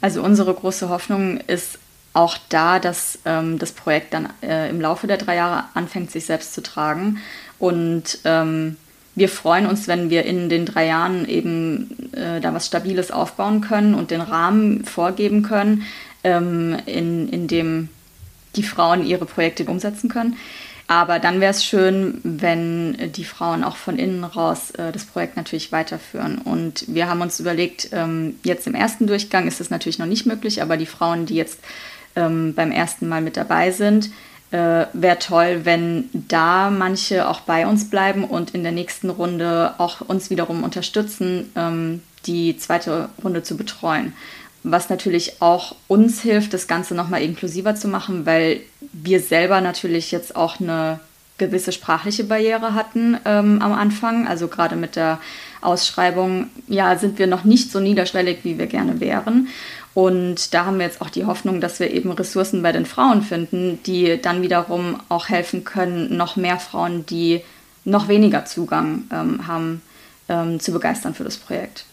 Also 0.00 0.22
unsere 0.22 0.54
große 0.54 0.88
Hoffnung 0.88 1.38
ist 1.38 1.80
auch 2.12 2.38
da, 2.48 2.78
dass 2.78 3.18
ähm, 3.24 3.58
das 3.58 3.72
Projekt 3.72 4.14
dann 4.14 4.28
äh, 4.42 4.70
im 4.70 4.80
Laufe 4.80 5.08
der 5.08 5.16
drei 5.16 5.34
Jahre 5.34 5.64
anfängt, 5.74 6.12
sich 6.12 6.24
selbst 6.26 6.54
zu 6.54 6.62
tragen. 6.62 7.18
Und 7.58 8.20
ähm, 8.24 8.76
wir 9.16 9.28
freuen 9.28 9.66
uns, 9.66 9.88
wenn 9.88 10.08
wir 10.08 10.24
in 10.24 10.48
den 10.48 10.64
drei 10.64 10.86
Jahren 10.86 11.28
eben 11.28 12.12
äh, 12.12 12.40
da 12.40 12.54
was 12.54 12.66
Stabiles 12.66 13.10
aufbauen 13.10 13.60
können 13.60 13.96
und 13.96 14.12
den 14.12 14.20
Rahmen 14.20 14.84
vorgeben 14.84 15.42
können, 15.42 15.82
ähm, 16.22 16.76
in, 16.86 17.28
in 17.28 17.48
dem 17.48 17.88
die 18.54 18.62
Frauen 18.62 19.04
ihre 19.04 19.26
Projekte 19.26 19.64
umsetzen 19.64 20.08
können. 20.08 20.36
Aber 20.86 21.18
dann 21.18 21.40
wäre 21.40 21.50
es 21.50 21.64
schön, 21.64 22.20
wenn 22.22 23.12
die 23.12 23.24
Frauen 23.24 23.64
auch 23.64 23.76
von 23.76 23.98
innen 23.98 24.22
raus 24.22 24.70
äh, 24.72 24.92
das 24.92 25.06
Projekt 25.06 25.36
natürlich 25.36 25.72
weiterführen. 25.72 26.38
Und 26.38 26.84
wir 26.88 27.08
haben 27.08 27.22
uns 27.22 27.40
überlegt, 27.40 27.88
ähm, 27.92 28.36
jetzt 28.44 28.66
im 28.66 28.74
ersten 28.74 29.06
Durchgang 29.06 29.46
ist 29.46 29.60
es 29.60 29.70
natürlich 29.70 29.98
noch 29.98 30.06
nicht 30.06 30.26
möglich, 30.26 30.60
aber 30.60 30.76
die 30.76 30.86
Frauen, 30.86 31.24
die 31.24 31.36
jetzt 31.36 31.60
ähm, 32.16 32.54
beim 32.54 32.70
ersten 32.70 33.08
Mal 33.08 33.22
mit 33.22 33.38
dabei 33.38 33.70
sind, 33.70 34.10
äh, 34.50 34.86
wäre 34.92 35.18
toll, 35.18 35.60
wenn 35.64 36.10
da 36.12 36.70
manche 36.70 37.28
auch 37.28 37.40
bei 37.40 37.66
uns 37.66 37.88
bleiben 37.88 38.24
und 38.24 38.54
in 38.54 38.62
der 38.62 38.72
nächsten 38.72 39.08
Runde 39.08 39.74
auch 39.78 40.02
uns 40.02 40.28
wiederum 40.28 40.64
unterstützen, 40.64 41.50
ähm, 41.56 42.02
die 42.26 42.56
zweite 42.58 43.08
Runde 43.22 43.42
zu 43.42 43.56
betreuen 43.56 44.12
was 44.64 44.88
natürlich 44.88 45.42
auch 45.42 45.76
uns 45.88 46.22
hilft, 46.22 46.54
das 46.54 46.66
Ganze 46.66 46.94
nochmal 46.94 47.22
inklusiver 47.22 47.74
zu 47.76 47.86
machen, 47.86 48.24
weil 48.24 48.60
wir 48.92 49.20
selber 49.20 49.60
natürlich 49.60 50.10
jetzt 50.10 50.34
auch 50.34 50.58
eine 50.58 51.00
gewisse 51.36 51.70
sprachliche 51.70 52.24
Barriere 52.24 52.74
hatten 52.74 53.18
ähm, 53.26 53.60
am 53.60 53.72
Anfang. 53.72 54.26
Also 54.26 54.48
gerade 54.48 54.76
mit 54.76 54.96
der 54.96 55.20
Ausschreibung, 55.60 56.48
ja, 56.66 56.96
sind 56.96 57.18
wir 57.18 57.26
noch 57.26 57.44
nicht 57.44 57.70
so 57.70 57.78
niederschwellig, 57.78 58.38
wie 58.42 58.58
wir 58.58 58.66
gerne 58.66 59.00
wären. 59.00 59.48
Und 59.92 60.54
da 60.54 60.64
haben 60.64 60.78
wir 60.78 60.86
jetzt 60.86 61.02
auch 61.02 61.10
die 61.10 61.26
Hoffnung, 61.26 61.60
dass 61.60 61.78
wir 61.78 61.90
eben 61.90 62.10
Ressourcen 62.10 62.62
bei 62.62 62.72
den 62.72 62.86
Frauen 62.86 63.22
finden, 63.22 63.80
die 63.84 64.20
dann 64.20 64.42
wiederum 64.42 64.98
auch 65.10 65.28
helfen 65.28 65.64
können, 65.64 66.16
noch 66.16 66.36
mehr 66.36 66.58
Frauen, 66.58 67.04
die 67.04 67.42
noch 67.84 68.08
weniger 68.08 68.46
Zugang 68.46 69.04
ähm, 69.12 69.46
haben, 69.46 69.82
ähm, 70.30 70.58
zu 70.58 70.72
begeistern 70.72 71.14
für 71.14 71.24
das 71.24 71.36
Projekt 71.36 71.84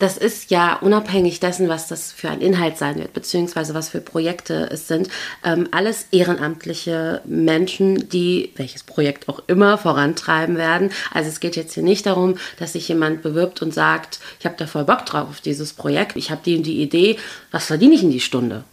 das 0.00 0.16
ist 0.16 0.50
ja 0.50 0.76
unabhängig 0.76 1.40
dessen, 1.40 1.68
was 1.68 1.86
das 1.86 2.10
für 2.10 2.30
ein 2.30 2.40
Inhalt 2.40 2.78
sein 2.78 2.96
wird, 2.96 3.12
beziehungsweise 3.12 3.74
was 3.74 3.90
für 3.90 4.00
Projekte 4.00 4.68
es 4.72 4.88
sind, 4.88 5.08
ähm, 5.44 5.68
alles 5.70 6.06
ehrenamtliche 6.10 7.20
Menschen, 7.26 8.08
die 8.08 8.50
welches 8.56 8.82
Projekt 8.82 9.28
auch 9.28 9.42
immer 9.46 9.76
vorantreiben 9.76 10.56
werden. 10.56 10.90
Also 11.12 11.28
es 11.28 11.38
geht 11.38 11.54
jetzt 11.54 11.74
hier 11.74 11.82
nicht 11.82 12.06
darum, 12.06 12.38
dass 12.58 12.72
sich 12.72 12.88
jemand 12.88 13.22
bewirbt 13.22 13.60
und 13.60 13.74
sagt, 13.74 14.20
ich 14.38 14.46
habe 14.46 14.56
da 14.58 14.66
voll 14.66 14.84
Bock 14.84 15.04
drauf 15.04 15.28
auf 15.28 15.40
dieses 15.42 15.74
Projekt, 15.74 16.16
ich 16.16 16.30
habe 16.30 16.40
die 16.44 16.56
und 16.56 16.64
die 16.64 16.80
Idee, 16.80 17.18
was 17.50 17.66
verdiene 17.66 17.94
ich 17.94 18.02
in 18.02 18.10
die 18.10 18.20
Stunde? 18.20 18.64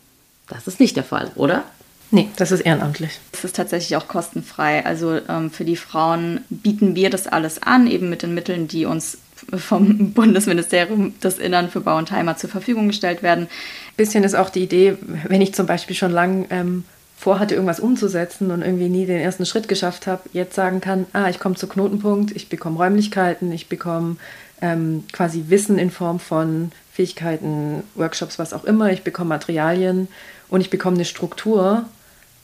Das 0.47 0.65
ist 0.65 0.79
nicht 0.79 0.95
der 0.95 1.03
Fall, 1.03 1.31
oder? 1.35 1.65
Nee, 2.09 2.29
das 2.37 2.51
ist 2.51 2.61
ehrenamtlich. 2.61 3.19
Es 3.33 3.43
ist 3.43 3.57
tatsächlich 3.57 3.97
auch 3.97 4.07
kostenfrei. 4.07 4.85
Also 4.85 5.19
ähm, 5.27 5.51
für 5.51 5.65
die 5.65 5.75
Frauen 5.75 6.45
bieten 6.49 6.95
wir 6.95 7.09
das 7.09 7.27
alles 7.27 7.61
an, 7.61 7.85
eben 7.87 8.09
mit 8.09 8.23
den 8.23 8.33
Mitteln, 8.33 8.69
die 8.69 8.85
uns 8.85 9.17
vom 9.57 10.11
Bundesministerium 10.13 11.19
des 11.19 11.39
Innern 11.39 11.69
für 11.69 11.81
Bau 11.81 11.97
und 11.97 12.11
Heimat 12.11 12.39
zur 12.39 12.49
Verfügung 12.49 12.87
gestellt 12.87 13.23
werden. 13.23 13.45
Ein 13.45 13.97
bisschen 13.97 14.23
ist 14.23 14.35
auch 14.35 14.49
die 14.49 14.63
Idee, 14.63 14.97
wenn 15.27 15.41
ich 15.41 15.53
zum 15.53 15.65
Beispiel 15.65 15.95
schon 15.95 16.11
lange 16.11 16.45
ähm, 16.49 16.83
vorhatte, 17.17 17.55
irgendwas 17.55 17.79
umzusetzen 17.79 18.51
und 18.51 18.61
irgendwie 18.61 18.89
nie 18.89 19.05
den 19.05 19.19
ersten 19.19 19.45
Schritt 19.45 19.67
geschafft 19.67 20.05
habe, 20.07 20.21
jetzt 20.33 20.55
sagen 20.55 20.81
kann, 20.81 21.07
ah, 21.13 21.29
ich 21.29 21.39
komme 21.39 21.55
zu 21.55 21.67
Knotenpunkt, 21.67 22.35
ich 22.35 22.47
bekomme 22.47 22.77
Räumlichkeiten, 22.77 23.51
ich 23.51 23.69
bekomme 23.69 24.17
ähm, 24.61 25.03
quasi 25.11 25.45
Wissen 25.47 25.79
in 25.79 25.89
Form 25.89 26.19
von 26.19 26.71
Fähigkeiten, 26.93 27.83
Workshops, 27.95 28.37
was 28.37 28.53
auch 28.53 28.65
immer, 28.65 28.91
ich 28.91 29.03
bekomme 29.03 29.29
Materialien 29.29 30.07
und 30.49 30.61
ich 30.61 30.69
bekomme 30.69 30.95
eine 30.95 31.05
Struktur 31.05 31.85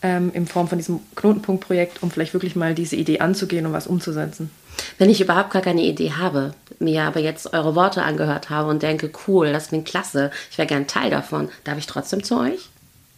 ähm, 0.03 0.31
in 0.33 0.45
Form 0.45 0.67
von 0.67 0.77
diesem 0.77 0.99
Knotenpunktprojekt, 1.15 2.03
um 2.03 2.11
vielleicht 2.11 2.33
wirklich 2.33 2.55
mal 2.55 2.75
diese 2.75 2.95
Idee 2.95 3.19
anzugehen 3.19 3.65
und 3.65 3.73
was 3.73 3.87
umzusetzen. 3.87 4.51
Wenn 4.97 5.09
ich 5.09 5.21
überhaupt 5.21 5.51
gar 5.51 5.61
keine 5.61 5.83
Idee 5.83 6.11
habe, 6.11 6.53
mir 6.79 7.03
aber 7.03 7.19
jetzt 7.19 7.53
eure 7.53 7.75
Worte 7.75 8.03
angehört 8.03 8.49
habe 8.49 8.69
und 8.69 8.83
denke, 8.83 9.11
cool, 9.27 9.51
das 9.51 9.69
klingt 9.69 9.87
klasse, 9.87 10.31
ich 10.51 10.57
wäre 10.57 10.67
gern 10.67 10.87
Teil 10.87 11.09
davon, 11.09 11.49
darf 11.63 11.77
ich 11.77 11.87
trotzdem 11.87 12.23
zu 12.23 12.39
euch? 12.39 12.69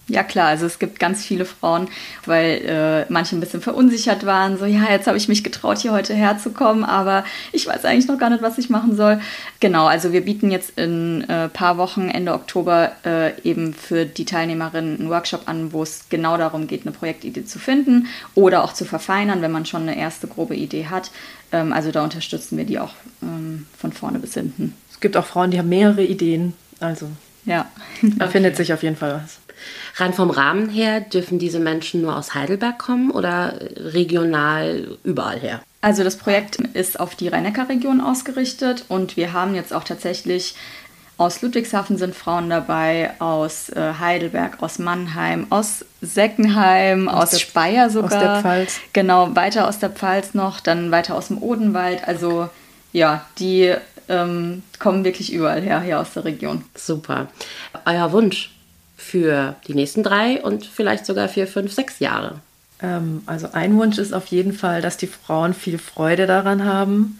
Ja 0.07 0.21
klar, 0.21 0.49
also 0.49 0.67
es 0.67 0.77
gibt 0.77 0.99
ganz 0.99 1.25
viele 1.25 1.45
Frauen, 1.45 1.87
weil 2.27 2.61
äh, 2.63 3.11
manche 3.11 3.35
ein 3.35 3.39
bisschen 3.39 3.61
verunsichert 3.61 4.23
waren, 4.23 4.59
so 4.59 4.65
ja, 4.65 4.91
jetzt 4.91 5.07
habe 5.07 5.17
ich 5.17 5.27
mich 5.27 5.43
getraut, 5.43 5.79
hier 5.79 5.93
heute 5.93 6.13
herzukommen, 6.13 6.83
aber 6.83 7.25
ich 7.51 7.65
weiß 7.65 7.85
eigentlich 7.85 8.07
noch 8.07 8.19
gar 8.19 8.29
nicht, 8.29 8.43
was 8.43 8.59
ich 8.59 8.69
machen 8.69 8.95
soll. 8.95 9.19
Genau, 9.61 9.87
also 9.87 10.13
wir 10.13 10.21
bieten 10.21 10.51
jetzt 10.51 10.77
in 10.77 11.21
ein 11.21 11.29
äh, 11.29 11.49
paar 11.49 11.79
Wochen, 11.79 12.07
Ende 12.09 12.33
Oktober, 12.33 12.91
äh, 13.03 13.41
eben 13.41 13.73
für 13.73 14.05
die 14.05 14.25
Teilnehmerinnen 14.25 14.99
einen 14.99 15.09
Workshop 15.09 15.47
an, 15.47 15.73
wo 15.73 15.81
es 15.81 16.05
genau 16.09 16.37
darum 16.37 16.67
geht, 16.67 16.83
eine 16.83 16.91
Projektidee 16.91 17.45
zu 17.45 17.57
finden 17.57 18.05
oder 18.35 18.63
auch 18.63 18.73
zu 18.73 18.85
verfeinern, 18.85 19.41
wenn 19.41 19.51
man 19.51 19.65
schon 19.65 19.83
eine 19.83 19.97
erste 19.97 20.27
grobe 20.27 20.55
Idee 20.55 20.85
hat. 20.85 21.09
Ähm, 21.51 21.73
also 21.73 21.91
da 21.91 22.03
unterstützen 22.03 22.59
wir 22.59 22.65
die 22.65 22.77
auch 22.77 22.93
ähm, 23.23 23.65
von 23.75 23.91
vorne 23.91 24.19
bis 24.19 24.35
hinten. 24.35 24.75
Es 24.91 24.99
gibt 24.99 25.17
auch 25.17 25.25
Frauen, 25.25 25.49
die 25.49 25.57
haben 25.57 25.69
mehrere 25.69 26.03
Ideen, 26.03 26.53
also 26.79 27.09
ja. 27.43 27.65
da 28.01 28.27
findet 28.27 28.55
sich 28.55 28.71
auf 28.71 28.83
jeden 28.83 28.97
Fall 28.97 29.21
was. 29.23 29.39
Rein 29.97 30.13
vom 30.13 30.29
Rahmen 30.29 30.69
her 30.69 30.99
dürfen 30.99 31.39
diese 31.39 31.59
Menschen 31.59 32.01
nur 32.01 32.17
aus 32.17 32.33
Heidelberg 32.33 32.77
kommen 32.77 33.11
oder 33.11 33.59
regional 33.77 34.97
überall 35.03 35.39
her? 35.39 35.61
Also 35.81 36.03
das 36.03 36.17
Projekt 36.17 36.57
ist 36.73 36.99
auf 36.99 37.15
die 37.15 37.27
Rhein-Neckar-Region 37.29 38.01
ausgerichtet 38.01 38.85
und 38.89 39.15
wir 39.15 39.31
haben 39.31 39.55
jetzt 39.55 39.73
auch 39.73 39.83
tatsächlich 39.83 40.55
aus 41.17 41.41
Ludwigshafen 41.41 41.97
sind 41.97 42.13
Frauen 42.13 42.49
dabei, 42.49 43.11
aus 43.19 43.69
äh, 43.69 43.93
Heidelberg, 43.99 44.61
aus 44.61 44.79
Mannheim, 44.79 45.47
aus 45.49 45.85
Seckenheim, 46.01 47.07
aus, 47.07 47.23
aus 47.23 47.29
der, 47.29 47.37
Speyer 47.37 47.89
sogar. 47.89 48.11
Aus 48.11 48.19
der 48.19 48.41
Pfalz. 48.41 48.79
Genau, 48.91 49.33
weiter 49.33 49.69
aus 49.69 49.79
der 49.79 49.91
Pfalz 49.91 50.33
noch, 50.33 50.59
dann 50.59 50.91
weiter 50.91 51.15
aus 51.15 51.27
dem 51.27 51.41
Odenwald. 51.41 52.05
Also 52.05 52.49
ja, 52.91 53.25
die 53.39 53.73
ähm, 54.09 54.63
kommen 54.77 55.05
wirklich 55.05 55.31
überall 55.31 55.61
her, 55.61 55.79
hier 55.79 56.01
aus 56.01 56.11
der 56.13 56.25
Region. 56.25 56.65
Super. 56.75 57.27
Euer 57.85 58.11
Wunsch 58.11 58.54
für 59.05 59.55
die 59.67 59.75
nächsten 59.75 60.03
drei 60.03 60.41
und 60.41 60.65
vielleicht 60.65 61.05
sogar 61.05 61.29
für 61.29 61.47
fünf, 61.47 61.71
sechs 61.73 61.99
Jahre? 61.99 62.39
Ähm, 62.81 63.21
also 63.25 63.49
ein 63.53 63.77
Wunsch 63.77 63.97
ist 63.97 64.13
auf 64.13 64.25
jeden 64.27 64.53
Fall, 64.53 64.81
dass 64.81 64.97
die 64.97 65.07
Frauen 65.07 65.53
viel 65.53 65.77
Freude 65.77 66.27
daran 66.27 66.65
haben 66.65 67.19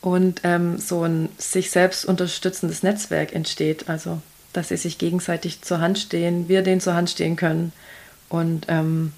und 0.00 0.40
ähm, 0.44 0.78
so 0.78 1.04
ein 1.04 1.28
sich 1.38 1.70
selbst 1.70 2.04
unterstützendes 2.04 2.82
Netzwerk 2.82 3.34
entsteht. 3.34 3.88
Also 3.88 4.20
dass 4.52 4.68
sie 4.68 4.76
sich 4.76 4.98
gegenseitig 4.98 5.62
zur 5.62 5.80
Hand 5.80 5.98
stehen, 5.98 6.48
wir 6.48 6.62
denen 6.62 6.80
zur 6.80 6.94
Hand 6.94 7.10
stehen 7.10 7.36
können 7.36 7.72
und 8.28 8.66
ähm, 8.68 9.12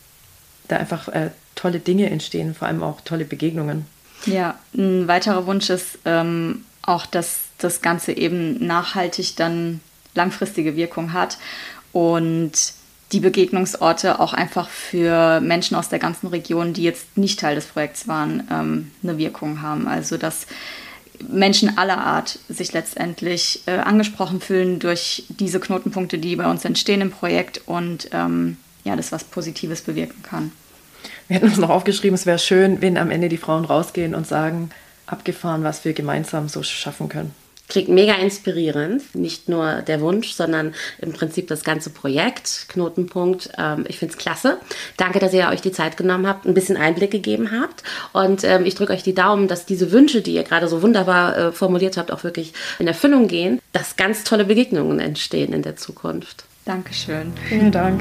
da 0.69 0.76
einfach 0.76 1.09
äh, 1.09 1.31
tolle 1.55 1.79
Dinge 1.79 2.11
entstehen, 2.11 2.55
vor 2.55 2.69
allem 2.69 2.83
auch 2.83 3.00
tolle 3.02 3.25
Begegnungen. 3.25 3.87
Ja, 4.26 4.59
ein 4.75 5.09
weiterer 5.09 5.47
Wunsch 5.47 5.71
ist 5.71 5.99
ähm, 6.05 6.64
auch, 6.83 7.07
dass 7.07 7.40
das 7.59 7.81
Ganze 7.81 8.12
eben 8.12 8.67
nachhaltig 8.67 9.37
dann 9.37 9.81
langfristige 10.14 10.76
Wirkung 10.76 11.12
hat 11.12 11.38
und 11.93 12.53
die 13.13 13.21
Begegnungsorte 13.21 14.21
auch 14.21 14.33
einfach 14.33 14.69
für 14.69 15.41
Menschen 15.41 15.77
aus 15.77 15.89
der 15.89 15.99
ganzen 15.99 16.29
Region, 16.29 16.73
die 16.73 16.85
jetzt 16.85 17.17
nicht 17.17 17.41
Teil 17.41 17.57
des 17.57 17.67
Projekts 17.67 18.07
waren, 18.07 18.47
ähm, 18.51 18.91
eine 19.03 19.19
Wirkung 19.19 19.63
haben. 19.63 19.89
Also 19.89 20.17
dass 20.17 20.47
Menschen 21.29 21.77
aller 21.77 21.99
Art 21.99 22.39
sich 22.49 22.73
letztendlich 22.73 23.63
äh, 23.67 23.73
angesprochen 23.73 24.41
fühlen 24.41 24.79
durch 24.79 25.25
diese 25.29 25.61
Knotenpunkte, 25.61 26.19
die 26.19 26.37
bei 26.37 26.49
uns 26.49 26.65
entstehen 26.65 27.01
im 27.01 27.11
Projekt 27.11 27.63
und 27.67 28.09
ähm, 28.13 28.57
ja, 28.85 28.97
das 28.97 29.13
was 29.13 29.25
Positives 29.25 29.83
bewirken 29.83 30.23
kann. 30.23 30.53
Wir 31.29 31.37
hätten 31.37 31.49
uns 31.49 31.59
noch 31.59 31.71
aufgeschrieben, 31.71 32.15
es 32.15 32.27
wäre 32.27 32.39
schön, 32.39 32.81
wenn 32.81 32.97
am 32.97 33.11
Ende 33.11 33.29
die 33.29 33.37
Frauen 33.37 33.65
rausgehen 33.65 34.15
und 34.15 34.27
sagen, 34.27 34.71
abgefahren, 35.07 35.65
was 35.65 35.85
wir 35.85 35.93
gemeinsam 35.93 36.49
so 36.49 36.63
schaffen 36.63 37.09
können. 37.09 37.35
Klingt 37.71 37.89
mega 37.89 38.15
inspirierend. 38.15 39.15
Nicht 39.15 39.49
nur 39.49 39.83
der 39.83 40.00
Wunsch, 40.00 40.33
sondern 40.33 40.75
im 41.00 41.12
Prinzip 41.12 41.49
das 41.49 41.65
ganze 41.65 41.91
Projekt, 41.91 42.67
Knotenpunkt. 42.69 43.50
Ähm, 43.57 43.85
ich 43.89 43.99
finde 43.99 44.12
es 44.15 44.19
klasse. 44.19 44.59
Danke, 44.97 45.21
dass 45.21 45.33
ihr 45.33 45.49
euch 45.49 45.62
die 45.62 45.73
Zeit 45.73 45.97
genommen 45.97 46.27
habt, 46.27 46.45
ein 46.45 46.55
bisschen 46.55 46.77
Einblick 46.77 47.12
gegeben 47.12 47.53
habt. 47.53 47.83
Und 48.12 48.45
ähm, 48.45 48.67
ich 48.67 48.75
drücke 48.75 48.93
euch 48.93 49.05
die 49.05 49.15
Daumen, 49.15 49.49
dass 49.49 49.67
diese 49.67 49.93
Wünsche, 49.93 50.21
die 50.21 50.35
ihr 50.35 50.43
gerade 50.43 50.69
so 50.69 50.83
wunderbar 50.83 51.37
äh, 51.37 51.53
formuliert 51.53 51.97
habt, 51.97 52.11
auch 52.11 52.25
wirklich 52.25 52.53
in 52.79 52.89
Erfüllung 52.89 53.29
gehen, 53.29 53.61
dass 53.73 53.97
ganz 53.97 54.25
tolle 54.25 54.45
Begegnungen 54.45 54.99
entstehen 54.99 55.53
in 55.53 55.62
der 55.62 55.77
Zukunft. 55.77 56.45
Dankeschön. 56.65 57.33
Vielen 57.49 57.71
Dank. 57.73 58.00